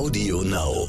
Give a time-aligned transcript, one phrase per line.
[0.00, 0.88] Audio Now.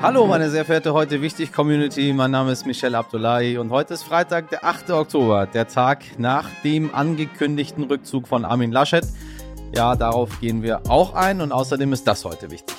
[0.00, 2.12] Hallo, meine sehr verehrte heute wichtig Community.
[2.12, 4.92] Mein Name ist Michel Abdullahi und heute ist Freitag, der 8.
[4.92, 9.04] Oktober, der Tag nach dem angekündigten Rückzug von Armin Laschet.
[9.74, 12.76] Ja, darauf gehen wir auch ein und außerdem ist das heute wichtig.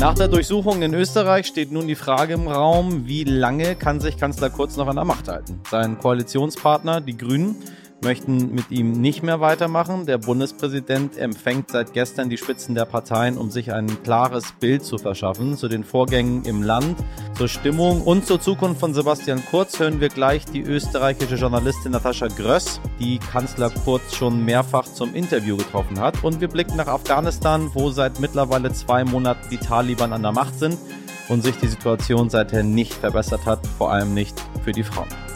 [0.00, 4.16] Nach der Durchsuchung in Österreich steht nun die Frage im Raum, wie lange kann sich
[4.16, 5.60] Kanzler Kurz noch an der Macht halten?
[5.70, 7.54] Sein Koalitionspartner, die Grünen,
[8.02, 10.06] möchten mit ihm nicht mehr weitermachen.
[10.06, 14.98] Der Bundespräsident empfängt seit gestern die Spitzen der Parteien, um sich ein klares Bild zu
[14.98, 16.96] verschaffen zu den Vorgängen im Land,
[17.36, 22.28] zur Stimmung und zur Zukunft von Sebastian Kurz hören wir gleich die österreichische Journalistin Natascha
[22.28, 26.22] Gröss, die Kanzler Kurz schon mehrfach zum Interview getroffen hat.
[26.22, 30.58] Und wir blicken nach Afghanistan, wo seit mittlerweile zwei Monaten die Taliban an der Macht
[30.58, 30.76] sind
[31.28, 35.29] und sich die Situation seither nicht verbessert hat, vor allem nicht für die Frauen.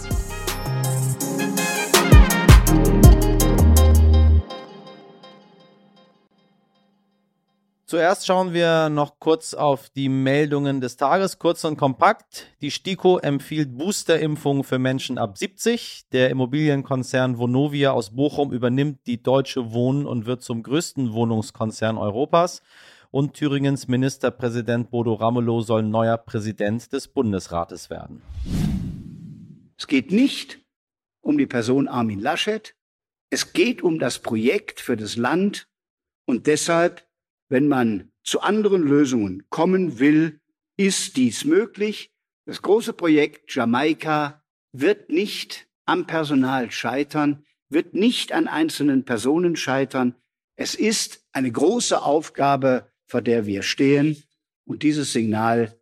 [7.94, 12.48] Zuerst schauen wir noch kurz auf die Meldungen des Tages, kurz und kompakt.
[12.60, 16.06] Die STIKO empfiehlt Boosterimpfungen für Menschen ab 70.
[16.10, 22.62] Der Immobilienkonzern Vonovia aus Bochum übernimmt die Deutsche Wohnen und wird zum größten Wohnungskonzern Europas.
[23.12, 28.22] Und Thüringens Ministerpräsident Bodo Ramelow soll neuer Präsident des Bundesrates werden.
[29.78, 30.58] Es geht nicht
[31.20, 32.74] um die Person Armin Laschet.
[33.30, 35.68] Es geht um das Projekt für das Land
[36.26, 37.03] und deshalb
[37.48, 40.40] wenn man zu anderen Lösungen kommen will,
[40.76, 42.12] ist dies möglich.
[42.46, 44.42] Das große Projekt Jamaika
[44.72, 50.14] wird nicht am Personal scheitern, wird nicht an einzelnen Personen scheitern.
[50.56, 54.22] Es ist eine große Aufgabe, vor der wir stehen.
[54.64, 55.78] Und dieses Signal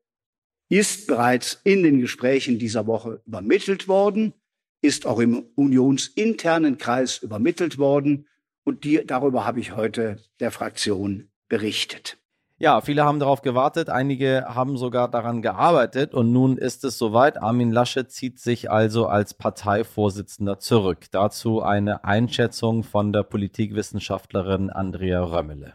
[0.69, 4.35] ist bereits in den Gesprächen dieser Woche übermittelt worden,
[4.81, 8.27] ist auch im unionsinternen Kreis übermittelt worden.
[8.65, 12.17] Und die, darüber habe ich heute der Fraktion berichtet.
[12.57, 17.37] Ja, viele haben darauf gewartet, einige haben sogar daran gearbeitet und nun ist es soweit.
[17.37, 21.01] Armin Laschet zieht sich also als Parteivorsitzender zurück.
[21.11, 25.75] Dazu eine Einschätzung von der Politikwissenschaftlerin Andrea Römmele.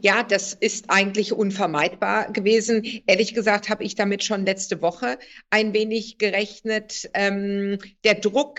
[0.00, 2.82] Ja, das ist eigentlich unvermeidbar gewesen.
[3.06, 7.08] Ehrlich gesagt habe ich damit schon letzte Woche ein wenig gerechnet.
[7.14, 8.58] Ähm, der Druck,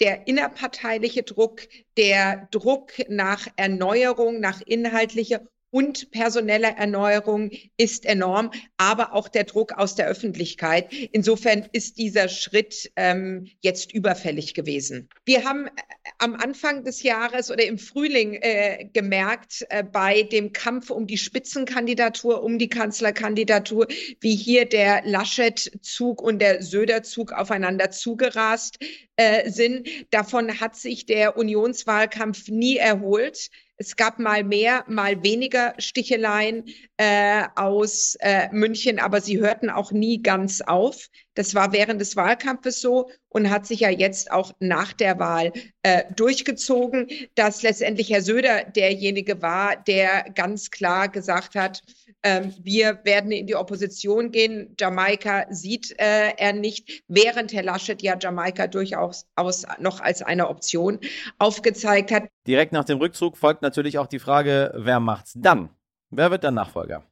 [0.00, 1.60] der innerparteiliche Druck,
[1.96, 5.42] der Druck nach Erneuerung, nach inhaltlicher
[5.72, 10.92] und personelle Erneuerung ist enorm, aber auch der Druck aus der Öffentlichkeit.
[11.12, 15.08] Insofern ist dieser Schritt ähm, jetzt überfällig gewesen.
[15.24, 15.70] Wir haben äh,
[16.18, 21.16] am Anfang des Jahres oder im Frühling äh, gemerkt, äh, bei dem Kampf um die
[21.16, 23.86] Spitzenkandidatur, um die Kanzlerkandidatur,
[24.20, 28.78] wie hier der Laschet-Zug und der Söder-Zug aufeinander zugerast
[29.16, 29.88] äh, sind.
[30.10, 33.48] Davon hat sich der Unionswahlkampf nie erholt.
[33.76, 36.64] Es gab mal mehr, mal weniger Sticheleien
[36.96, 41.08] äh, aus äh, München, aber sie hörten auch nie ganz auf.
[41.34, 45.52] Das war während des Wahlkampfes so und hat sich ja jetzt auch nach der Wahl
[45.82, 51.82] äh, durchgezogen, dass letztendlich Herr Söder derjenige war, der ganz klar gesagt hat,
[52.22, 54.76] ähm, wir werden in die Opposition gehen.
[54.78, 60.48] Jamaika sieht äh, er nicht, während Herr Laschet ja Jamaika durchaus aus, noch als eine
[60.48, 61.00] Option
[61.38, 62.24] aufgezeigt hat.
[62.46, 65.70] Direkt nach dem Rückzug folgt natürlich auch die Frage, wer macht's dann?
[66.10, 67.04] Wer wird der Nachfolger?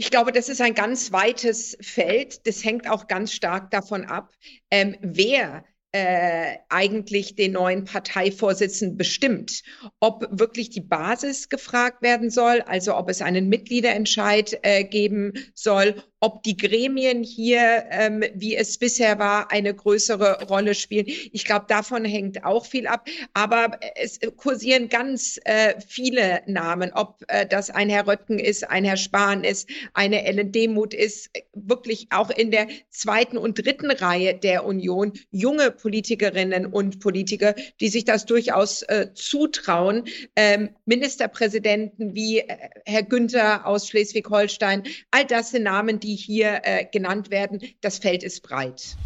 [0.00, 2.46] Ich glaube, das ist ein ganz weites Feld.
[2.46, 4.32] Das hängt auch ganz stark davon ab,
[4.70, 9.62] ähm, wer äh, eigentlich den neuen Parteivorsitzenden bestimmt.
[9.98, 16.04] Ob wirklich die Basis gefragt werden soll, also ob es einen Mitgliederentscheid äh, geben soll,
[16.20, 21.06] ob die Gremien hier, ähm, wie es bisher war, eine größere Rolle spielen.
[21.06, 23.08] Ich glaube, davon hängt auch viel ab.
[23.34, 28.84] Aber es kursieren ganz äh, viele Namen, ob äh, das ein Herr Röttgen ist, ein
[28.84, 34.34] Herr Spahn ist, eine Ellen Demuth ist, wirklich auch in der zweiten und dritten Reihe
[34.34, 40.04] der Union junge Politikerinnen und Politiker, die sich das durchaus äh, zutrauen.
[40.34, 42.56] Ähm, Ministerpräsidenten wie äh,
[42.86, 47.60] Herr Günther aus Schleswig-Holstein, all das sind Namen, die hier äh, genannt werden.
[47.80, 48.96] Das Feld ist breit.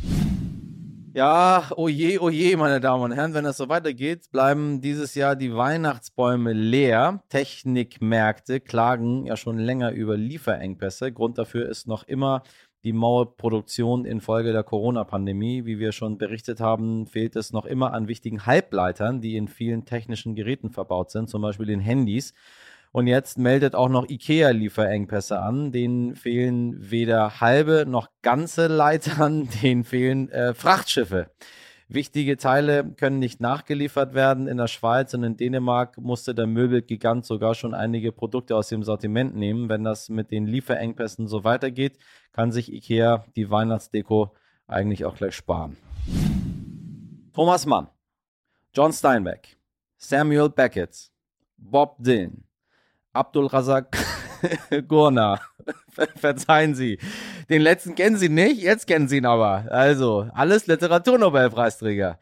[1.14, 5.14] Ja, oje, oh oje, oh meine Damen und Herren, wenn das so weitergeht, bleiben dieses
[5.14, 7.22] Jahr die Weihnachtsbäume leer.
[7.28, 11.12] Technikmärkte klagen ja schon länger über Lieferengpässe.
[11.12, 12.43] Grund dafür ist noch immer
[12.84, 15.66] die Mauerproduktion infolge der Corona-Pandemie.
[15.66, 19.84] Wie wir schon berichtet haben, fehlt es noch immer an wichtigen Halbleitern, die in vielen
[19.84, 22.32] technischen Geräten verbaut sind, zum Beispiel in Handys.
[22.92, 25.72] Und jetzt meldet auch noch IKEA Lieferengpässe an.
[25.72, 31.30] Denen fehlen weder halbe noch ganze Leitern, denen fehlen äh, Frachtschiffe.
[31.88, 34.46] Wichtige Teile können nicht nachgeliefert werden.
[34.46, 38.82] In der Schweiz und in Dänemark musste der Möbelgigant sogar schon einige Produkte aus dem
[38.82, 39.68] Sortiment nehmen.
[39.68, 41.98] Wenn das mit den Lieferengpässen so weitergeht,
[42.32, 44.34] kann sich IKEA die Weihnachtsdeko
[44.66, 45.76] eigentlich auch gleich sparen.
[47.34, 47.88] Thomas Mann,
[48.74, 49.56] John Steinbeck,
[49.96, 51.10] Samuel Beckett,
[51.56, 52.44] Bob Dylan,
[53.12, 53.96] Abdul Razak
[54.88, 55.40] Gurna.
[56.16, 56.98] Verzeihen Sie.
[57.50, 59.66] Den letzten kennen Sie nicht, jetzt kennen Sie ihn aber.
[59.70, 62.18] Also, alles Literaturnobelpreisträger.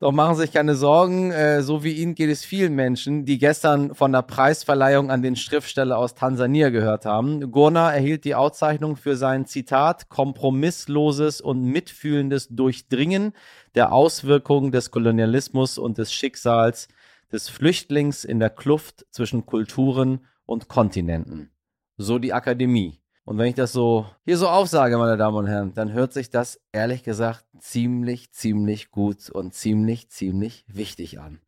[0.00, 3.38] Doch machen Sie sich keine Sorgen, äh, so wie Ihnen geht es vielen Menschen, die
[3.38, 7.50] gestern von der Preisverleihung an den Schriftsteller aus Tansania gehört haben.
[7.50, 13.32] Gurna erhielt die Auszeichnung für sein Zitat kompromissloses und mitfühlendes Durchdringen
[13.74, 16.88] der Auswirkungen des Kolonialismus und des Schicksals
[17.32, 21.50] des Flüchtlings in der Kluft zwischen Kulturen und Kontinenten
[21.96, 23.00] so die Akademie.
[23.24, 26.28] Und wenn ich das so hier so aufsage, meine Damen und Herren, dann hört sich
[26.28, 31.40] das ehrlich gesagt ziemlich, ziemlich gut und ziemlich, ziemlich wichtig an.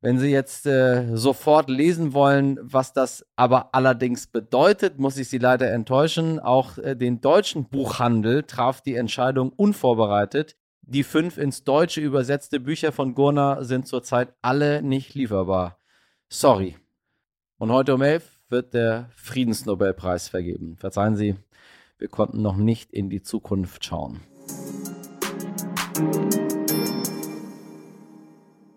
[0.00, 5.38] Wenn Sie jetzt äh, sofort lesen wollen, was das aber allerdings bedeutet, muss ich Sie
[5.38, 6.38] leider enttäuschen.
[6.38, 10.56] Auch äh, den deutschen Buchhandel traf die Entscheidung unvorbereitet.
[10.82, 15.78] Die fünf ins Deutsche übersetzte Bücher von Gurner sind zurzeit alle nicht lieferbar.
[16.28, 16.76] Sorry.
[17.58, 20.76] Und heute um elf wird der Friedensnobelpreis vergeben.
[20.76, 21.36] Verzeihen Sie,
[21.96, 24.20] wir konnten noch nicht in die Zukunft schauen.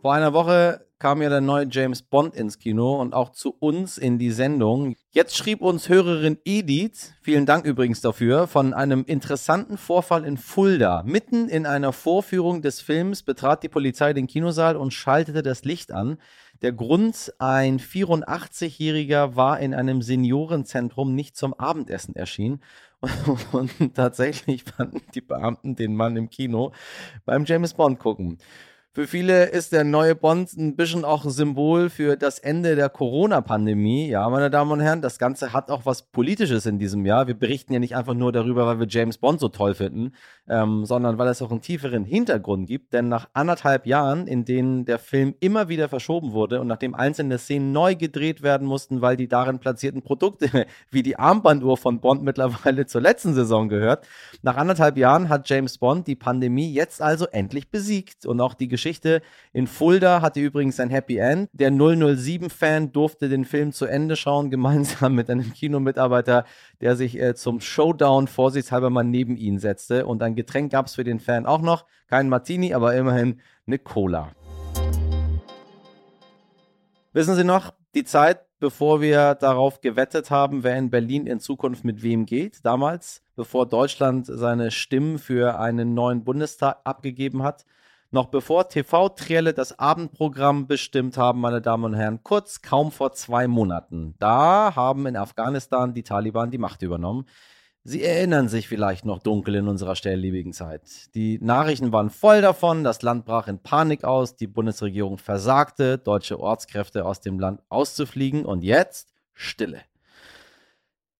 [0.01, 3.97] Vor einer Woche kam ja der neue James Bond ins Kino und auch zu uns
[3.97, 4.95] in die Sendung.
[5.11, 11.03] Jetzt schrieb uns Hörerin Edith, vielen Dank übrigens dafür, von einem interessanten Vorfall in Fulda.
[11.05, 15.91] Mitten in einer Vorführung des Films betrat die Polizei den Kinosaal und schaltete das Licht
[15.91, 16.17] an.
[16.61, 22.61] Der Grund, ein 84-Jähriger war in einem Seniorenzentrum nicht zum Abendessen erschienen.
[23.53, 26.73] Und, tatsächlich fanden die Beamten den Mann im Kino
[27.23, 28.39] beim James Bond gucken.
[28.91, 32.89] Für viele ist der neue Bond ein bisschen auch ein Symbol für das Ende der
[32.89, 34.09] Corona-Pandemie.
[34.09, 37.27] Ja, meine Damen und Herren, das Ganze hat auch was Politisches in diesem Jahr.
[37.27, 40.13] Wir berichten ja nicht einfach nur darüber, weil wir James Bond so toll finden,
[40.49, 42.93] ähm, sondern weil es auch einen tieferen Hintergrund gibt.
[42.93, 47.37] Denn nach anderthalb Jahren, in denen der Film immer wieder verschoben wurde und nachdem einzelne
[47.37, 52.23] Szenen neu gedreht werden mussten, weil die darin platzierten Produkte wie die Armbanduhr von Bond
[52.23, 54.07] mittlerweile zur letzten Saison gehört,
[54.41, 58.78] nach anderthalb Jahren hat James Bond die Pandemie jetzt also endlich besiegt und auch die
[58.79, 59.21] Geschichte
[59.51, 61.49] in Fulda hatte übrigens ein Happy End.
[61.51, 66.45] Der 007-Fan durfte den Film zu Ende schauen, gemeinsam mit einem Kinomitarbeiter,
[66.79, 70.05] der sich äh, zum Showdown vorsichtshalber mal neben ihn setzte.
[70.05, 71.83] Und ein Getränk gab es für den Fan auch noch.
[72.07, 74.31] Kein Martini, aber immerhin eine Cola.
[77.11, 81.83] Wissen Sie noch, die Zeit, bevor wir darauf gewettet haben, wer in Berlin in Zukunft
[81.83, 87.65] mit wem geht, damals, bevor Deutschland seine Stimmen für einen neuen Bundestag abgegeben hat,
[88.11, 93.47] noch bevor TV-Trielle das Abendprogramm bestimmt haben, meine Damen und Herren, kurz kaum vor zwei
[93.47, 94.15] Monaten.
[94.19, 97.25] Da haben in Afghanistan die Taliban die Macht übernommen.
[97.83, 101.13] Sie erinnern sich vielleicht noch dunkel in unserer schnelllebigen Zeit.
[101.15, 106.39] Die Nachrichten waren voll davon, das Land brach in Panik aus, die Bundesregierung versagte, deutsche
[106.39, 109.81] Ortskräfte aus dem Land auszufliegen und jetzt Stille.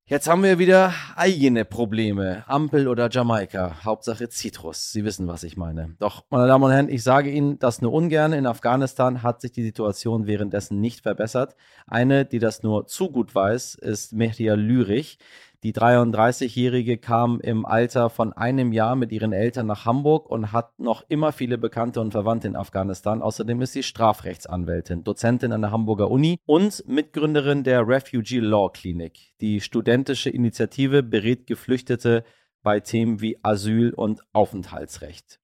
[0.10, 2.44] Jetzt haben wir wieder eigene Probleme.
[2.48, 3.86] Ampel oder Jamaika.
[3.86, 4.92] Hauptsache Zitrus.
[4.92, 5.96] Sie wissen, was ich meine.
[6.00, 8.34] Doch, meine Damen und Herren, ich sage Ihnen das nur ungern.
[8.34, 11.56] In Afghanistan hat sich die Situation währenddessen nicht verbessert.
[11.86, 15.20] Eine, die das nur zu gut weiß, ist Mehdia Lürich.
[15.62, 20.80] Die 33-Jährige kam im Alter von einem Jahr mit ihren Eltern nach Hamburg und hat
[20.80, 23.22] noch immer viele Bekannte und Verwandte in Afghanistan.
[23.22, 29.34] Außerdem ist sie Strafrechtsanwältin, Dozentin an der Hamburger Uni und Mitgründerin der Refugee Law Clinic.
[29.42, 32.24] Die studentische Initiative berät Geflüchtete
[32.64, 35.42] bei Themen wie Asyl und Aufenthaltsrecht.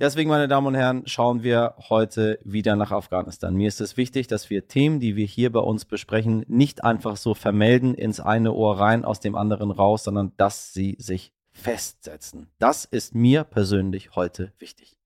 [0.00, 3.56] Deswegen, meine Damen und Herren, schauen wir heute wieder nach Afghanistan.
[3.56, 7.16] Mir ist es wichtig, dass wir Themen, die wir hier bei uns besprechen, nicht einfach
[7.16, 12.46] so vermelden ins eine Ohr rein, aus dem anderen raus, sondern dass sie sich festsetzen.
[12.60, 14.96] Das ist mir persönlich heute wichtig.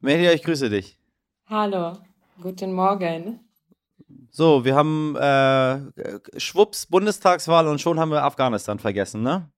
[0.00, 0.98] Media, ich grüße dich.
[1.44, 1.98] Hallo,
[2.40, 3.40] guten Morgen.
[4.30, 9.50] So, wir haben äh, Schwupps Bundestagswahl und schon haben wir Afghanistan vergessen, ne?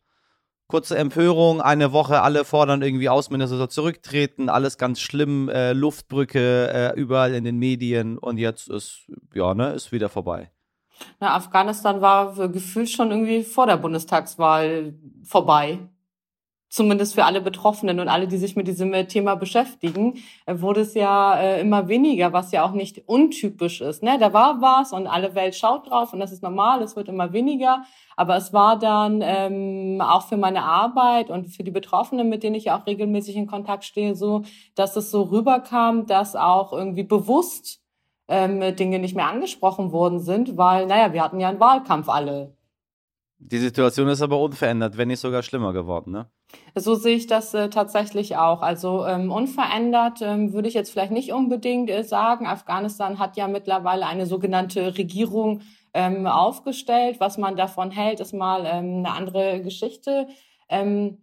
[0.66, 6.70] Kurze Empörung, eine Woche, alle fordern irgendwie Außenminister soll zurücktreten, alles ganz schlimm, äh, Luftbrücke
[6.72, 10.50] äh, überall in den Medien und jetzt ist, ja, ne, ist wieder vorbei.
[11.20, 14.94] Na, Afghanistan war gefühlt schon irgendwie vor der Bundestagswahl
[15.24, 15.80] vorbei.
[16.74, 20.14] Zumindest für alle Betroffenen und alle, die sich mit diesem äh, Thema beschäftigen,
[20.44, 24.02] äh, wurde es ja äh, immer weniger, was ja auch nicht untypisch ist.
[24.02, 24.18] Ne?
[24.18, 27.32] Da war was und alle Welt schaut drauf und das ist normal, es wird immer
[27.32, 27.84] weniger.
[28.16, 32.56] Aber es war dann ähm, auch für meine Arbeit und für die Betroffenen, mit denen
[32.56, 34.42] ich ja auch regelmäßig in Kontakt stehe, so,
[34.74, 37.80] dass es so rüberkam, dass auch irgendwie bewusst
[38.26, 42.56] ähm, Dinge nicht mehr angesprochen worden sind, weil, naja, wir hatten ja einen Wahlkampf alle.
[43.38, 46.30] Die Situation ist aber unverändert, wenn nicht sogar schlimmer geworden, ne?
[46.74, 48.62] So sehe ich das äh, tatsächlich auch.
[48.62, 52.46] Also ähm, unverändert ähm, würde ich jetzt vielleicht nicht unbedingt äh, sagen.
[52.46, 55.60] Afghanistan hat ja mittlerweile eine sogenannte Regierung
[55.92, 57.20] ähm, aufgestellt.
[57.20, 60.28] Was man davon hält, ist mal ähm, eine andere Geschichte.
[60.68, 61.18] Ähm,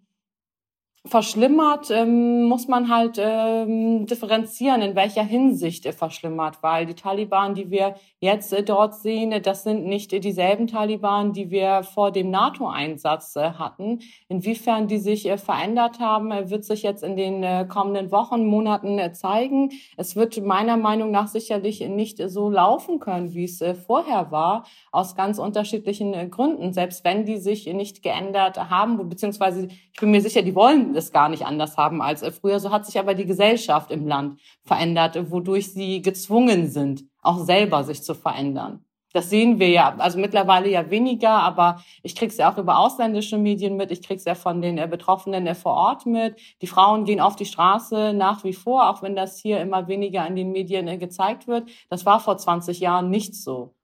[1.06, 7.56] verschlimmert, ähm, muss man halt ähm, differenzieren, in welcher Hinsicht er verschlimmert, weil die Taliban,
[7.56, 12.30] die wir jetzt äh, dort sehen, das sind nicht dieselben Taliban, die wir vor dem
[12.30, 14.00] NATO-Einsatz äh, hatten.
[14.28, 18.46] Inwiefern die sich äh, verändert haben, äh, wird sich jetzt in den äh, kommenden Wochen,
[18.46, 19.72] Monaten äh, zeigen.
[19.98, 25.16] Es wird meiner Meinung nach sicherlich nicht so laufen können, wie es vorher war, aus
[25.16, 26.74] ganz unterschiedlichen Gründen.
[26.74, 31.12] Selbst wenn die sich nicht geändert haben, beziehungsweise ich bin mir sicher, die wollen es
[31.12, 32.60] gar nicht anders haben als früher.
[32.60, 37.84] So hat sich aber die Gesellschaft im Land verändert, wodurch sie gezwungen sind, auch selber
[37.84, 38.86] sich zu verändern.
[39.14, 43.38] Das sehen wir ja, also mittlerweile ja weniger, aber ich krieg's ja auch über ausländische
[43.38, 46.40] Medien mit, ich krieg's ja von den äh, Betroffenen äh, vor Ort mit.
[46.62, 50.26] Die Frauen gehen auf die Straße nach wie vor, auch wenn das hier immer weniger
[50.28, 51.70] in den Medien äh, gezeigt wird.
[51.90, 53.76] Das war vor 20 Jahren nicht so.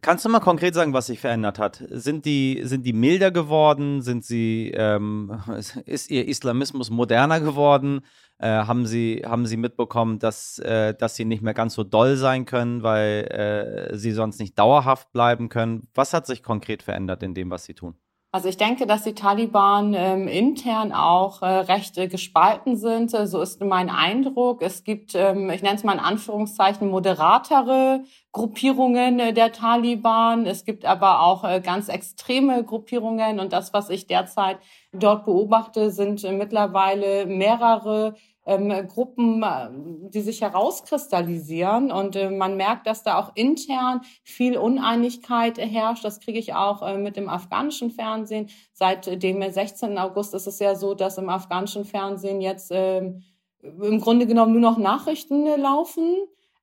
[0.00, 1.82] Kannst du mal konkret sagen, was sich verändert hat?
[1.90, 4.02] Sind die, sind die milder geworden?
[4.02, 5.40] Sind sie, ähm,
[5.84, 8.00] ist ihr Islamismus moderner geworden?
[8.38, 12.16] Äh, haben, sie, haben sie mitbekommen, dass, äh, dass sie nicht mehr ganz so doll
[12.16, 15.88] sein können, weil äh, sie sonst nicht dauerhaft bleiben können?
[15.94, 17.94] Was hat sich konkret verändert in dem, was sie tun?
[18.34, 23.12] Also ich denke, dass die Taliban ähm, intern auch äh, recht äh, gespalten sind.
[23.12, 24.60] So ist mein Eindruck.
[24.60, 30.46] Es gibt, ähm, ich nenne es mal in Anführungszeichen, moderatere Gruppierungen äh, der Taliban.
[30.46, 33.38] Es gibt aber auch äh, ganz extreme Gruppierungen.
[33.38, 34.58] Und das, was ich derzeit
[34.92, 39.68] dort beobachte, sind äh, mittlerweile mehrere ähm, Gruppen, äh,
[40.10, 41.90] die sich herauskristallisieren.
[41.90, 46.04] Und äh, man merkt, dass da auch intern viel Uneinigkeit herrscht.
[46.04, 48.48] Das kriege ich auch äh, mit dem afghanischen Fernsehen.
[48.72, 49.98] Seit dem 16.
[49.98, 53.22] August ist es ja so, dass im afghanischen Fernsehen jetzt ähm,
[53.62, 56.16] im Grunde genommen nur noch Nachrichten laufen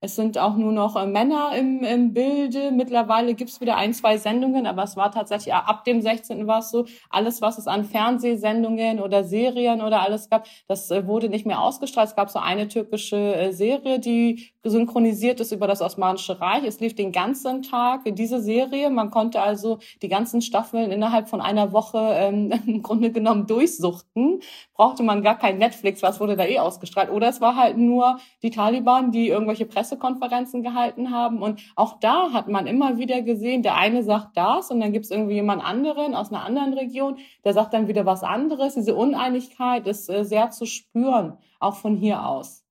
[0.03, 2.71] es sind auch nur noch äh, Männer im, im Bilde.
[2.71, 6.47] Mittlerweile gibt es wieder ein, zwei Sendungen, aber es war tatsächlich ab dem 16.
[6.47, 11.05] war es so, alles, was es an Fernsehsendungen oder Serien oder alles gab, das äh,
[11.05, 12.09] wurde nicht mehr ausgestrahlt.
[12.09, 16.63] Es gab so eine türkische äh, Serie, die synchronisiert ist über das Osmanische Reich.
[16.65, 18.89] Es lief den ganzen Tag diese Serie.
[18.89, 24.41] Man konnte also die ganzen Staffeln innerhalb von einer Woche ähm, im Grunde genommen durchsuchten.
[24.73, 27.11] Brauchte man gar kein Netflix, was wurde da eh ausgestrahlt.
[27.11, 31.41] Oder es war halt nur die Taliban, die irgendwelche Presse Pressekonferenzen gehalten haben.
[31.41, 35.05] Und auch da hat man immer wieder gesehen, der eine sagt das und dann gibt
[35.05, 38.75] es irgendwie jemand anderen aus einer anderen Region, der sagt dann wieder was anderes.
[38.75, 42.63] Diese Uneinigkeit ist äh, sehr zu spüren, auch von hier aus.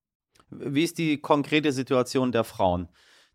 [0.51, 2.89] Wie ist die konkrete Situation der Frauen?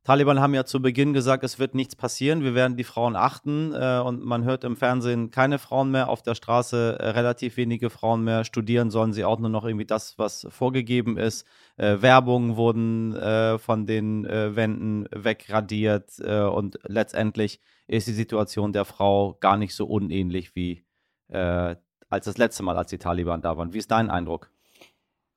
[0.06, 3.74] Taliban haben ja zu Beginn gesagt, es wird nichts passieren, wir werden die Frauen achten
[3.74, 7.90] äh, und man hört im Fernsehen keine Frauen mehr, auf der Straße äh, relativ wenige
[7.90, 11.48] Frauen mehr, studieren sollen sie auch nur noch irgendwie das, was vorgegeben ist.
[11.78, 18.74] Äh, Werbungen wurden äh, von den äh, Wänden wegradiert äh, und letztendlich ist die Situation
[18.74, 20.84] der Frau gar nicht so unähnlich wie
[21.28, 23.74] als das letzte Mal, als die Taliban da waren.
[23.74, 24.52] Wie ist dein Eindruck?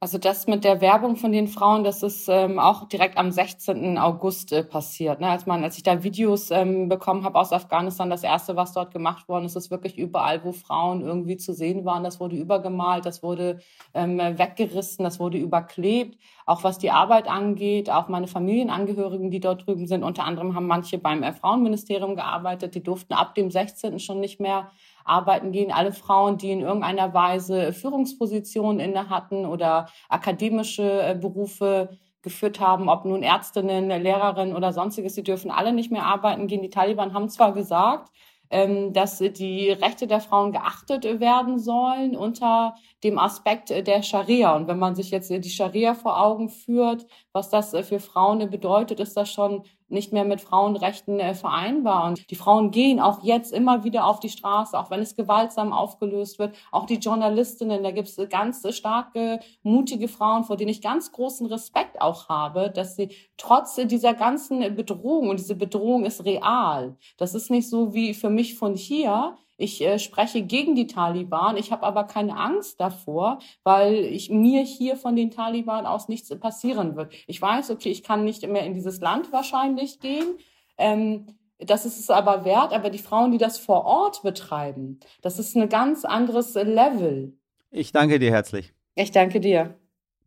[0.01, 3.99] Also das mit der Werbung von den Frauen, das ist ähm, auch direkt am 16.
[3.99, 5.19] August äh, passiert.
[5.19, 5.27] Ne?
[5.27, 8.93] Als man, als ich da Videos ähm, bekommen habe aus Afghanistan, das erste, was dort
[8.93, 13.07] gemacht worden ist, ist wirklich überall, wo Frauen irgendwie zu sehen waren, das wurde übergemalt,
[13.07, 13.59] das wurde
[13.93, 16.17] ähm, weggerissen, das wurde überklebt.
[16.47, 20.69] Auch was die Arbeit angeht, auch meine Familienangehörigen, die dort drüben sind, unter anderem haben
[20.69, 23.99] manche beim äh, Frauenministerium gearbeitet, die durften ab dem 16.
[23.99, 24.71] schon nicht mehr
[25.09, 25.73] arbeiten gehen.
[25.73, 32.89] Alle Frauen, die in irgendeiner Weise Führungspositionen inne hatten oder akademische äh, Berufe geführt haben,
[32.89, 36.63] ob nun Ärztinnen, Lehrerinnen oder sonstiges, die dürfen alle nicht mehr arbeiten gehen.
[36.63, 38.11] Die Taliban haben zwar gesagt,
[38.51, 42.75] ähm, dass die Rechte der Frauen geachtet werden sollen unter
[43.05, 44.57] dem Aspekt der Scharia.
[44.57, 49.01] Und wenn man sich jetzt die Scharia vor Augen führt, was das für Frauen bedeutet,
[49.01, 52.07] ist das schon nicht mehr mit Frauenrechten äh, vereinbar.
[52.07, 55.73] Und die Frauen gehen auch jetzt immer wieder auf die Straße, auch wenn es gewaltsam
[55.73, 56.55] aufgelöst wird.
[56.71, 61.47] Auch die Journalistinnen, da gibt es ganz starke, mutige Frauen, vor denen ich ganz großen
[61.47, 67.35] Respekt auch habe, dass sie trotz dieser ganzen Bedrohung, und diese Bedrohung ist real, das
[67.35, 69.37] ist nicht so wie für mich von hier.
[69.59, 71.57] Ich äh, spreche gegen die Taliban.
[71.57, 76.31] Ich habe aber keine Angst davor, weil ich mir hier von den Taliban aus nichts
[76.39, 77.13] passieren wird.
[77.27, 80.39] Ich weiß, okay, ich kann nicht mehr in dieses Land wahrscheinlich gehen.
[80.79, 81.27] Ähm,
[81.59, 85.57] das ist es aber wert, aber die Frauen, die das vor Ort betreiben, das ist
[85.57, 87.37] ein ganz anderes Level.
[87.73, 88.73] Ich danke dir herzlich.
[88.95, 89.77] Ich danke dir.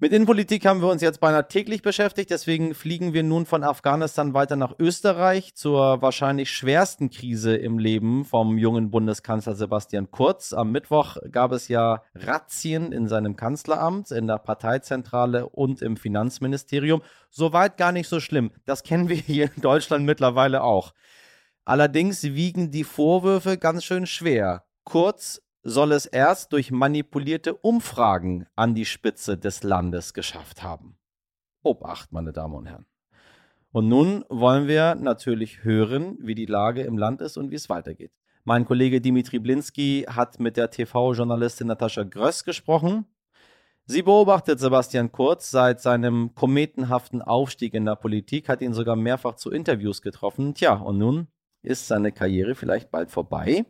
[0.03, 4.34] Mit Innenpolitik haben wir uns jetzt beinahe täglich beschäftigt, deswegen fliegen wir nun von Afghanistan
[4.34, 10.53] weiter nach Österreich zur wahrscheinlich schwersten Krise im Leben vom jungen Bundeskanzler Sebastian Kurz.
[10.53, 17.03] Am Mittwoch gab es ja Razzien in seinem Kanzleramt, in der Parteizentrale und im Finanzministerium.
[17.29, 18.50] Soweit gar nicht so schlimm.
[18.65, 20.96] Das kennen wir hier in Deutschland mittlerweile auch.
[21.63, 24.63] Allerdings wiegen die Vorwürfe ganz schön schwer.
[24.84, 30.98] Kurz soll es erst durch manipulierte Umfragen an die Spitze des Landes geschafft haben.
[31.63, 32.86] Obacht, meine Damen und Herren.
[33.72, 37.70] Und nun wollen wir natürlich hören, wie die Lage im Land ist und wie es
[37.70, 38.12] weitergeht.
[38.44, 43.06] Mein Kollege Dimitri Blinski hat mit der TV-Journalistin Natascha Gröss gesprochen.
[43.86, 49.36] Sie beobachtet Sebastian Kurz seit seinem kometenhaften Aufstieg in der Politik, hat ihn sogar mehrfach
[49.36, 50.56] zu Interviews getroffen.
[50.56, 51.27] Tja, und nun
[51.62, 53.65] ist seine Karriere vielleicht bald vorbei?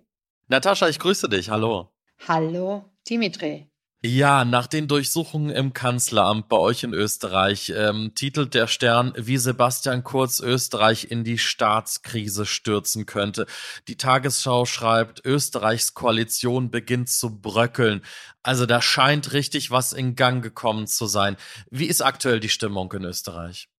[0.51, 1.49] Natascha, ich grüße dich.
[1.49, 1.93] Hallo.
[2.27, 3.69] Hallo, Dimitri.
[4.03, 9.37] Ja, nach den Durchsuchungen im Kanzleramt bei euch in Österreich ähm, titelt der Stern, wie
[9.37, 13.45] Sebastian Kurz Österreich in die Staatskrise stürzen könnte.
[13.87, 18.01] Die Tagesschau schreibt, Österreichs Koalition beginnt zu bröckeln.
[18.43, 21.37] Also da scheint richtig was in Gang gekommen zu sein.
[21.69, 23.69] Wie ist aktuell die Stimmung in Österreich?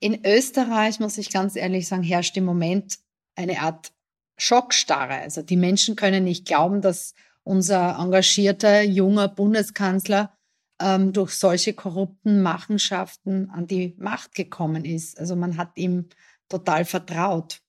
[0.00, 2.96] In Österreich, muss ich ganz ehrlich sagen, herrscht im Moment
[3.34, 3.92] eine Art
[4.36, 5.14] Schockstarre.
[5.14, 10.36] Also die Menschen können nicht glauben, dass unser engagierter junger Bundeskanzler
[10.80, 15.18] ähm, durch solche korrupten Machenschaften an die Macht gekommen ist.
[15.18, 16.08] Also man hat ihm
[16.48, 17.62] total vertraut.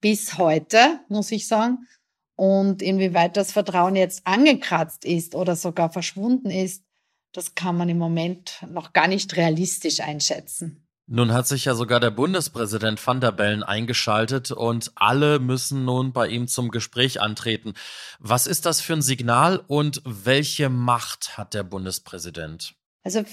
[0.00, 1.86] Bis heute, muss ich sagen.
[2.34, 6.84] Und inwieweit das Vertrauen jetzt angekratzt ist oder sogar verschwunden ist,
[7.32, 10.81] das kann man im Moment noch gar nicht realistisch einschätzen.
[11.06, 16.12] Nun hat sich ja sogar der Bundespräsident Van der Bellen eingeschaltet und alle müssen nun
[16.12, 17.74] bei ihm zum Gespräch antreten.
[18.20, 22.74] Was ist das für ein Signal und welche Macht hat der Bundespräsident?
[23.02, 23.24] Also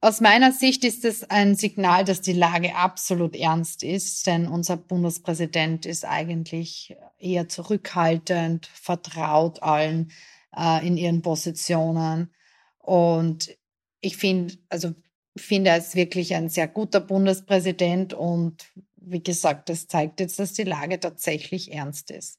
[0.00, 4.76] aus meiner Sicht ist es ein Signal, dass die Lage absolut ernst ist, denn unser
[4.76, 10.12] Bundespräsident ist eigentlich eher zurückhaltend, vertraut allen
[10.56, 12.32] äh, in ihren Positionen.
[12.78, 13.56] Und
[14.00, 14.94] ich finde, also
[15.40, 20.52] finde, er ist wirklich ein sehr guter Bundespräsident und wie gesagt, das zeigt jetzt, dass
[20.52, 22.38] die Lage tatsächlich ernst ist.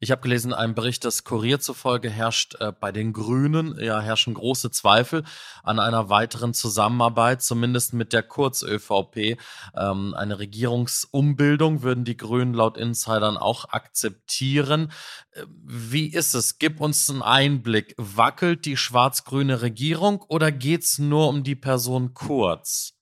[0.00, 4.34] Ich habe gelesen, einem Bericht des Kurier zufolge herrscht äh, bei den Grünen, ja, herrschen
[4.34, 5.24] große Zweifel
[5.62, 9.38] an einer weiteren Zusammenarbeit, zumindest mit der Kurz-ÖVP.
[9.76, 14.92] Ähm, eine Regierungsumbildung würden die Grünen laut Insidern auch akzeptieren.
[15.32, 16.58] Äh, wie ist es?
[16.58, 17.94] Gib uns einen Einblick.
[17.96, 22.93] Wackelt die schwarz-grüne Regierung oder geht's nur um die Person Kurz?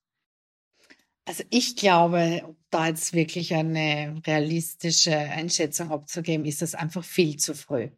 [1.25, 7.55] Also ich glaube, da jetzt wirklich eine realistische Einschätzung abzugeben, ist das einfach viel zu
[7.55, 7.91] früh.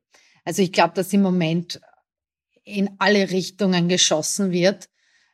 [0.45, 1.81] Also ich glaube, dass im Moment
[2.65, 4.89] in alle Richtungen geschossen wird.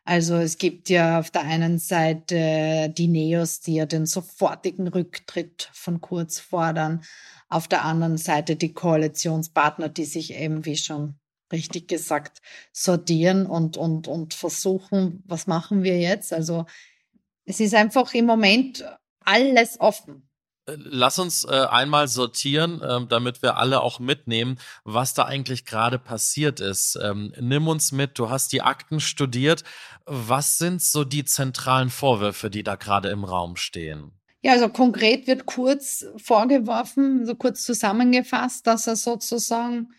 [0.05, 5.69] Also es gibt ja auf der einen Seite die Neos, die ja den sofortigen Rücktritt
[5.73, 7.03] von Kurz fordern.
[7.49, 11.19] Auf der anderen Seite die Koalitionspartner, die sich eben, wie schon
[11.53, 12.41] richtig gesagt,
[12.73, 16.33] sortieren und, und, und versuchen, was machen wir jetzt?
[16.33, 16.67] Also
[17.51, 18.85] es ist einfach im Moment
[19.25, 20.29] alles offen.
[20.67, 25.65] Äh, lass uns äh, einmal sortieren, ähm, damit wir alle auch mitnehmen, was da eigentlich
[25.65, 26.99] gerade passiert ist.
[27.03, 29.65] Ähm, nimm uns mit, du hast die Akten studiert.
[30.07, 34.13] Was sind so die zentralen Vorwürfe, die da gerade im Raum stehen?
[34.43, 39.93] Ja, also konkret wird kurz vorgeworfen, so kurz zusammengefasst, dass er sozusagen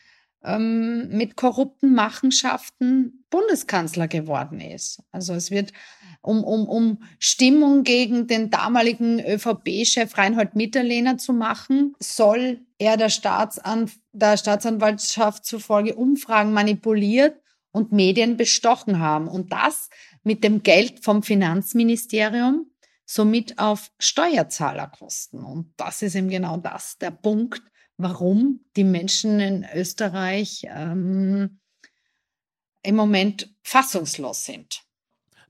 [0.44, 5.04] ähm, mit korrupten Machenschaften Bundeskanzler geworden ist.
[5.12, 5.74] Also es wird
[6.22, 13.10] um, um, um Stimmung gegen den damaligen ÖVP-Chef Reinhold Mitterlehner zu machen, soll er der,
[13.10, 17.40] Staatsan der Staatsanwaltschaft zufolge Umfragen manipuliert
[17.72, 19.28] und Medien bestochen haben.
[19.28, 19.90] Und das
[20.24, 22.72] mit dem Geld vom Finanzministerium,
[23.06, 25.44] somit auf Steuerzahlerkosten.
[25.44, 27.62] Und das ist eben genau das, der Punkt,
[27.98, 31.60] warum die Menschen in Österreich ähm,
[32.84, 34.84] im Moment fassungslos sind.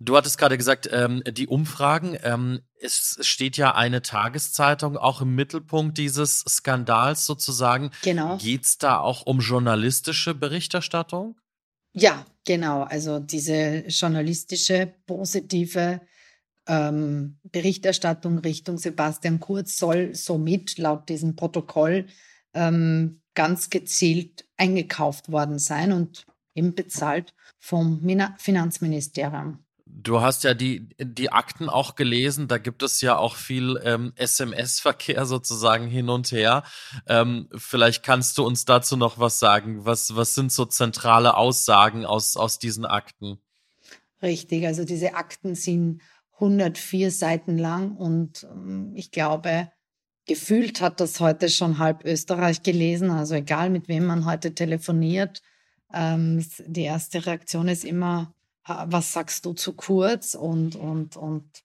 [0.03, 2.17] Du hattest gerade gesagt, ähm, die Umfragen.
[2.23, 7.91] Ähm, es steht ja eine Tageszeitung auch im Mittelpunkt dieses Skandals sozusagen.
[8.01, 8.37] Genau.
[8.37, 11.39] Geht es da auch um journalistische Berichterstattung?
[11.93, 12.81] Ja, genau.
[12.81, 16.01] Also diese journalistische, positive
[16.67, 22.07] ähm, Berichterstattung Richtung Sebastian Kurz soll somit laut diesem Protokoll
[22.55, 28.01] ähm, ganz gezielt eingekauft worden sein und eben bezahlt vom
[28.39, 29.63] Finanzministerium.
[30.03, 34.13] Du hast ja die, die Akten auch gelesen, da gibt es ja auch viel ähm,
[34.15, 36.63] SMS-Verkehr sozusagen hin und her.
[37.07, 39.85] Ähm, vielleicht kannst du uns dazu noch was sagen.
[39.85, 43.39] Was, was sind so zentrale Aussagen aus, aus diesen Akten?
[44.21, 46.01] Richtig, also diese Akten sind
[46.35, 49.71] 104 Seiten lang und ähm, ich glaube,
[50.25, 53.09] gefühlt hat das heute schon halb Österreich gelesen.
[53.11, 55.41] Also egal, mit wem man heute telefoniert,
[55.93, 58.33] ähm, die erste Reaktion ist immer,
[58.65, 60.35] was sagst du zu kurz?
[60.35, 61.63] Und, und, und,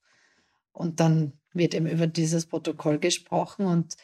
[0.71, 3.95] und dann wird eben über dieses Protokoll gesprochen und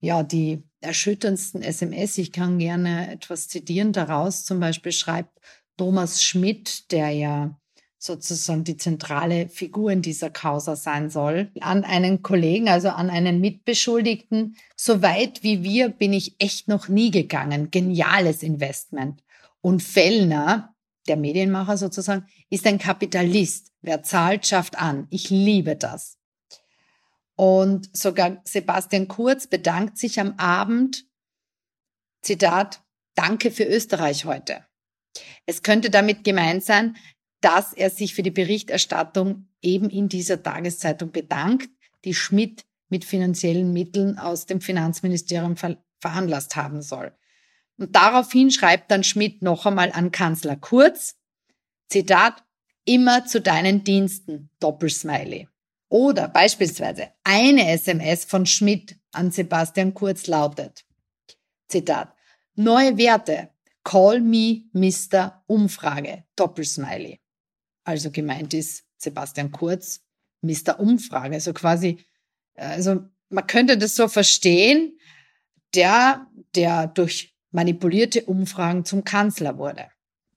[0.00, 5.38] ja, die erschütterndsten SMS, ich kann gerne etwas zitieren daraus, zum Beispiel schreibt
[5.76, 7.56] Thomas Schmidt, der ja
[7.98, 13.40] sozusagen die zentrale Figur in dieser Causa sein soll, an einen Kollegen, also an einen
[13.40, 14.56] Mitbeschuldigten.
[14.74, 17.70] So weit wie wir bin ich echt noch nie gegangen.
[17.70, 19.22] Geniales Investment.
[19.60, 20.71] Und Fellner,
[21.08, 23.72] der Medienmacher sozusagen, ist ein Kapitalist.
[23.80, 25.06] Wer zahlt, schafft an.
[25.10, 26.18] Ich liebe das.
[27.34, 31.06] Und sogar Sebastian Kurz bedankt sich am Abend,
[32.20, 32.82] Zitat,
[33.14, 34.64] Danke für Österreich heute.
[35.44, 36.96] Es könnte damit gemeint sein,
[37.40, 41.68] dass er sich für die Berichterstattung eben in dieser Tageszeitung bedankt,
[42.04, 47.12] die Schmidt mit finanziellen Mitteln aus dem Finanzministerium ver veranlasst haben soll.
[47.78, 51.16] Und daraufhin schreibt dann Schmidt noch einmal an Kanzler Kurz,
[51.88, 52.44] Zitat,
[52.84, 55.48] immer zu deinen Diensten, Doppelsmiley.
[55.88, 60.84] Oder beispielsweise eine SMS von Schmidt an Sebastian Kurz lautet,
[61.68, 62.14] Zitat,
[62.54, 63.50] neue Werte,
[63.84, 65.42] call me Mr.
[65.46, 67.20] Umfrage, Doppelsmiley.
[67.84, 70.00] Also gemeint ist Sebastian Kurz,
[70.40, 70.78] Mr.
[70.80, 72.04] Umfrage, also quasi,
[72.54, 74.98] also man könnte das so verstehen,
[75.74, 79.86] der, der durch manipulierte Umfragen zum Kanzler wurde.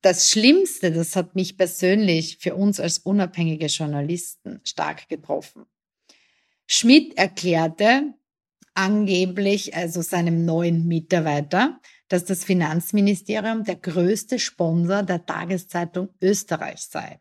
[0.02, 5.66] Das Schlimmste, das hat mich persönlich für uns als unabhängige Journalisten stark getroffen.
[6.68, 8.14] Schmidt erklärte
[8.76, 17.20] angeblich, also seinem neuen Mitarbeiter, dass das Finanzministerium der größte Sponsor der Tageszeitung Österreich sei.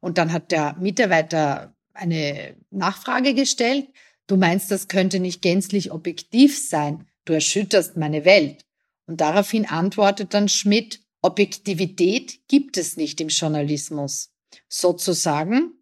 [0.00, 3.88] Und dann hat der Mitarbeiter eine Nachfrage gestellt.
[4.26, 7.06] Du meinst, das könnte nicht gänzlich objektiv sein.
[7.24, 8.66] Du erschütterst meine Welt.
[9.06, 14.32] Und daraufhin antwortet dann Schmidt, Objektivität gibt es nicht im Journalismus.
[14.68, 15.72] Sozusagen,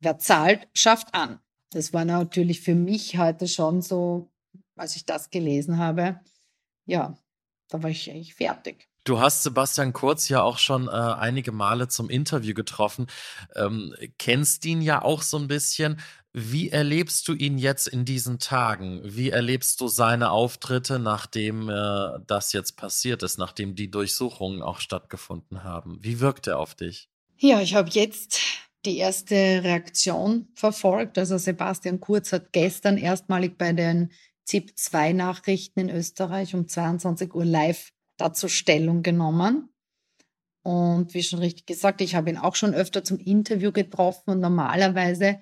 [0.00, 1.40] wer zahlt, schafft an.
[1.70, 4.30] Das war natürlich für mich heute schon so,
[4.76, 6.20] als ich das gelesen habe.
[6.84, 7.16] Ja,
[7.68, 8.88] da war ich eigentlich fertig.
[9.04, 13.06] Du hast Sebastian Kurz ja auch schon äh, einige Male zum Interview getroffen,
[13.56, 16.00] ähm, kennst ihn ja auch so ein bisschen.
[16.32, 19.00] Wie erlebst du ihn jetzt in diesen Tagen?
[19.02, 24.78] Wie erlebst du seine Auftritte, nachdem äh, das jetzt passiert ist, nachdem die Durchsuchungen auch
[24.78, 25.98] stattgefunden haben?
[26.02, 27.08] Wie wirkt er auf dich?
[27.36, 28.38] Ja, ich habe jetzt
[28.84, 31.18] die erste Reaktion verfolgt.
[31.18, 34.12] Also Sebastian Kurz hat gestern erstmalig bei den
[34.44, 39.68] ZIP 2 Nachrichten in Österreich um 22 Uhr live dazu Stellung genommen.
[40.62, 44.40] Und wie schon richtig gesagt, ich habe ihn auch schon öfter zum Interview getroffen und
[44.40, 45.40] normalerweise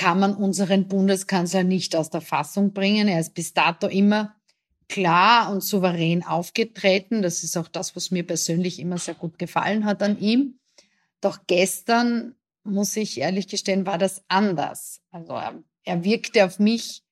[0.00, 3.06] kann man unseren Bundeskanzler nicht aus der Fassung bringen.
[3.06, 4.34] Er ist bis dato immer
[4.88, 7.20] klar und souverän aufgetreten.
[7.20, 10.58] Das ist auch das, was mir persönlich immer sehr gut gefallen hat an ihm.
[11.20, 12.34] Doch gestern,
[12.64, 15.02] muss ich ehrlich gestehen, war das anders.
[15.10, 17.02] Also er, er wirkte auf mich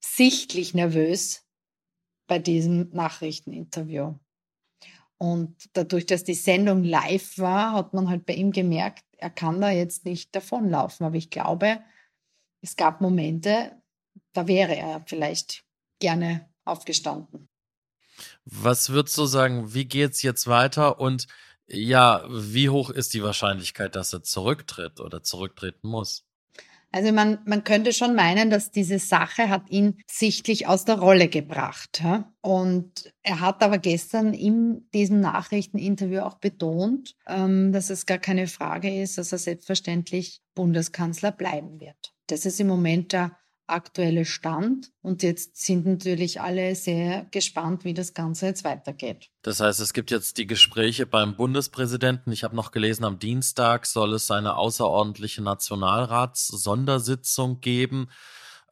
[0.00, 1.46] sichtlich nervös
[2.26, 4.14] bei diesem Nachrichteninterview.
[5.18, 9.60] Und dadurch, dass die Sendung live war, hat man halt bei ihm gemerkt, er kann
[9.60, 11.06] da jetzt nicht davonlaufen.
[11.06, 11.78] Aber ich glaube,
[12.64, 13.72] es gab Momente,
[14.32, 15.64] da wäre er vielleicht
[16.00, 17.46] gerne aufgestanden.
[18.46, 21.26] Was würdest du sagen, wie geht es jetzt weiter und
[21.66, 26.24] ja, wie hoch ist die Wahrscheinlichkeit, dass er zurücktritt oder zurücktreten muss?
[26.94, 31.26] Also man, man könnte schon meinen, dass diese Sache hat ihn sichtlich aus der Rolle
[31.26, 32.00] gebracht.
[32.40, 38.46] Und er hat aber gestern in diesem Nachrichteninterview auch betont, ähm, dass es gar keine
[38.46, 42.14] Frage ist, dass er selbstverständlich Bundeskanzler bleiben wird.
[42.28, 44.92] Das ist im Moment der aktuelle Stand.
[45.02, 49.30] Und jetzt sind natürlich alle sehr gespannt, wie das Ganze jetzt weitergeht.
[49.42, 52.32] Das heißt, es gibt jetzt die Gespräche beim Bundespräsidenten.
[52.32, 58.08] Ich habe noch gelesen, am Dienstag soll es eine außerordentliche Nationalrats-Sondersitzung geben.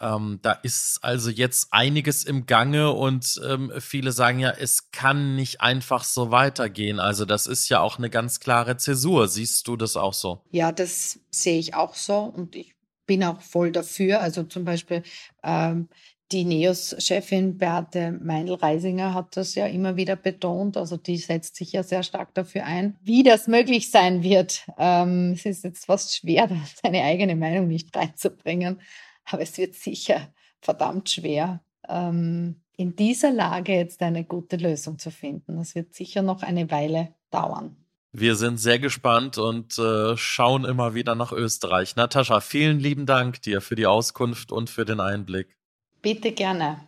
[0.03, 5.37] Ähm, da ist also jetzt einiges im Gange und ähm, viele sagen ja, es kann
[5.37, 6.99] nicht einfach so weitergehen.
[6.99, 9.29] Also das ist ja auch eine ganz klare Zäsur.
[9.29, 10.43] Siehst du das auch so?
[10.51, 12.72] Ja, das sehe ich auch so und ich
[13.07, 14.21] bin auch voll dafür.
[14.21, 15.03] Also zum Beispiel
[15.43, 15.89] ähm,
[16.33, 20.77] die NEOS-Chefin Beate Meindl-Reisinger hat das ja immer wieder betont.
[20.77, 24.67] Also die setzt sich ja sehr stark dafür ein, wie das möglich sein wird.
[24.79, 26.49] Ähm, es ist jetzt fast schwer,
[26.83, 28.81] seine eigene Meinung nicht reinzubringen,
[29.25, 35.11] aber es wird sicher verdammt schwer, ähm, in dieser Lage jetzt eine gute Lösung zu
[35.11, 35.57] finden.
[35.57, 37.77] Das wird sicher noch eine Weile dauern.
[38.15, 41.97] Wir sind sehr gespannt und äh, schauen immer wieder nach Österreich.
[41.97, 45.57] Natascha, vielen lieben Dank dir für die Auskunft und für den Einblick.
[46.03, 46.87] Bitte gerne.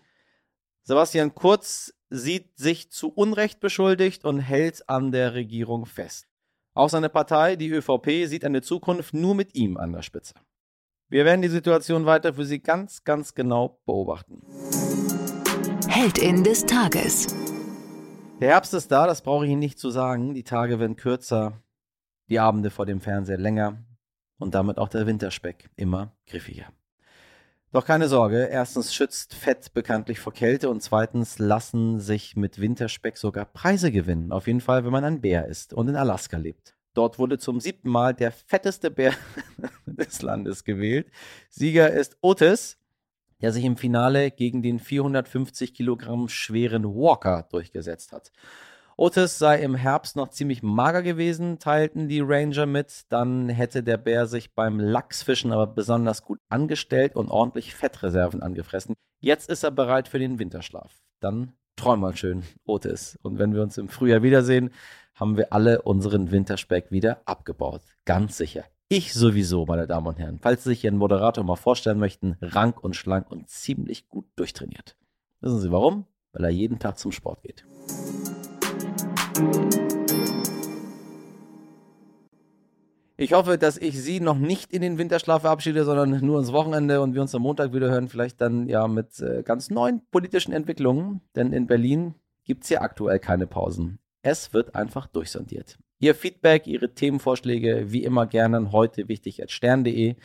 [0.83, 6.27] Sebastian Kurz sieht sich zu Unrecht beschuldigt und hält an der Regierung fest.
[6.75, 10.35] Auch seine Partei, die ÖVP, sieht eine Zukunft nur mit ihm an der Spitze.
[11.09, 14.43] Wir werden die Situation weiter für Sie ganz, ganz genau beobachten.
[15.89, 17.44] Heldin des Tages.
[18.45, 20.35] Der Herbst ist da, das brauche ich Ihnen nicht zu sagen.
[20.35, 21.63] Die Tage werden kürzer,
[22.29, 23.83] die Abende vor dem Fernseher länger
[24.39, 26.67] und damit auch der Winterspeck immer griffiger.
[27.73, 33.17] Doch keine Sorge, erstens schützt Fett bekanntlich vor Kälte und zweitens lassen sich mit Winterspeck
[33.17, 34.31] sogar Preise gewinnen.
[34.31, 36.77] Auf jeden Fall, wenn man ein Bär ist und in Alaska lebt.
[36.93, 39.15] Dort wurde zum siebten Mal der fetteste Bär
[39.87, 41.11] des Landes gewählt.
[41.49, 42.77] Sieger ist Otis,
[43.41, 48.33] der sich im Finale gegen den 450 Kilogramm schweren Walker durchgesetzt hat.
[48.97, 53.07] Otis sei im Herbst noch ziemlich mager gewesen, teilten die Ranger mit.
[53.09, 58.95] Dann hätte der Bär sich beim Lachsfischen aber besonders gut angestellt und ordentlich Fettreserven angefressen.
[59.21, 61.03] Jetzt ist er bereit für den Winterschlaf.
[61.21, 63.19] Dann träum mal schön, Otis.
[63.23, 64.71] Und wenn wir uns im Frühjahr wiedersehen,
[65.15, 67.83] haben wir alle unseren Winterspeck wieder abgebaut.
[68.05, 68.65] Ganz sicher.
[68.97, 70.39] Ich sowieso, meine Damen und Herren.
[70.41, 74.97] Falls Sie sich Ihren Moderator mal vorstellen möchten, rank und schlank und ziemlich gut durchtrainiert.
[75.41, 76.07] Wissen Sie warum?
[76.33, 77.67] Weil er jeden Tag zum Sport geht.
[83.17, 87.01] Ich hoffe, dass ich Sie noch nicht in den Winterschlaf verabschiede, sondern nur ins Wochenende
[87.01, 88.07] und wir uns am Montag wieder hören.
[88.07, 91.21] Vielleicht dann ja mit äh, ganz neuen politischen Entwicklungen.
[91.35, 93.99] Denn in Berlin gibt es ja aktuell keine Pausen.
[94.23, 95.79] Es wird einfach durchsondiert.
[96.05, 100.17] Ihr Feedback, Ihre Themenvorschläge, wie immer gerne heute wichtig at stern.de.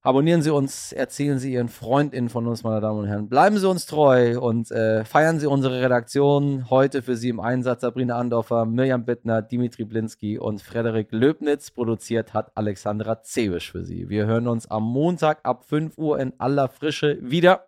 [0.00, 3.28] Abonnieren Sie uns, erzählen Sie Ihren FreundInnen von uns, meine Damen und Herren.
[3.28, 6.70] Bleiben Sie uns treu und äh, feiern Sie unsere Redaktion.
[6.70, 11.70] Heute für Sie im Einsatz Sabrina Andorfer, Mirjam Bittner, Dimitri Blinski und Frederik Löbnitz.
[11.70, 14.08] Produziert hat Alexandra Zewisch für Sie.
[14.08, 17.66] Wir hören uns am Montag ab 5 Uhr in aller Frische wieder.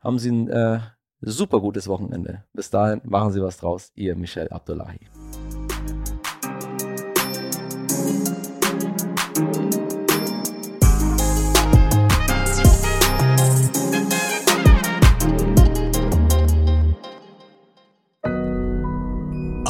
[0.00, 0.80] Haben Sie ein äh,
[1.20, 2.42] super gutes Wochenende.
[2.52, 3.92] Bis dahin, machen Sie was draus.
[3.94, 4.98] Ihr Michel Abdullahi.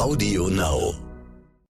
[0.05, 1.04] Audio Now.